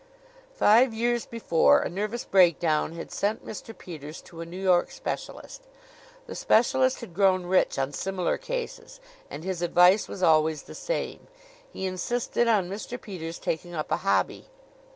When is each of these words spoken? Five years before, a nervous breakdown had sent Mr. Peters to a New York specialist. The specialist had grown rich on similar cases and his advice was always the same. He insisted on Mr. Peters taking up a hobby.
Five 0.55 0.95
years 0.95 1.27
before, 1.27 1.79
a 1.81 1.87
nervous 1.87 2.25
breakdown 2.25 2.93
had 2.93 3.11
sent 3.11 3.45
Mr. 3.45 3.77
Peters 3.77 4.19
to 4.23 4.41
a 4.41 4.47
New 4.47 4.57
York 4.59 4.89
specialist. 4.89 5.61
The 6.25 6.33
specialist 6.33 7.01
had 7.01 7.13
grown 7.13 7.45
rich 7.45 7.77
on 7.77 7.93
similar 7.93 8.39
cases 8.39 8.99
and 9.29 9.43
his 9.43 9.61
advice 9.61 10.07
was 10.07 10.23
always 10.23 10.63
the 10.63 10.73
same. 10.73 11.27
He 11.71 11.85
insisted 11.85 12.47
on 12.47 12.67
Mr. 12.67 12.99
Peters 12.99 13.37
taking 13.37 13.75
up 13.75 13.91
a 13.91 13.97
hobby. 13.97 14.47